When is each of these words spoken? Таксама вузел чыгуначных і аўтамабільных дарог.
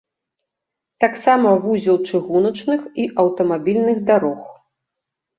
Таксама 1.03 1.49
вузел 1.65 1.99
чыгуначных 2.09 2.81
і 3.03 3.05
аўтамабільных 3.25 4.01
дарог. 4.09 4.41